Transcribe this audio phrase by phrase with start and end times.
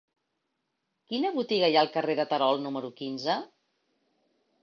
[1.11, 3.37] Quina botiga hi ha al carrer de Terol número quinze?